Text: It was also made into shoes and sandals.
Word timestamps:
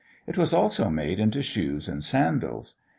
It 0.25 0.35
was 0.35 0.51
also 0.51 0.89
made 0.89 1.19
into 1.19 1.43
shoes 1.43 1.87
and 1.87 2.03
sandals. 2.03 2.79